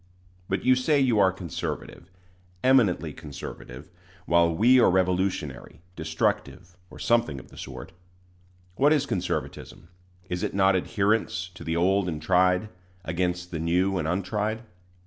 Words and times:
But 0.49 0.65
you 0.65 0.73
say 0.73 0.99
you 0.99 1.19
are 1.19 1.31
conservative 1.31 2.09
eminently 2.63 3.13
conservative 3.13 3.91
while 4.25 4.51
we 4.51 4.79
are 4.79 4.89
revolutionary, 4.89 5.79
destructive, 5.95 6.75
or 6.89 6.97
something 6.97 7.39
of 7.39 7.49
the 7.49 7.55
sort. 7.57 7.91
What 8.77 8.93
is 8.93 9.05
conservatism? 9.05 9.89
Is 10.27 10.41
it 10.41 10.55
not 10.55 10.75
adherence 10.75 11.49
to 11.53 11.63
the 11.63 11.75
old 11.75 12.09
and 12.09 12.19
tried, 12.19 12.69
against 13.05 13.51
the 13.51 13.59
new 13.59 13.99
and 13.99 14.07
untried? 14.07 14.63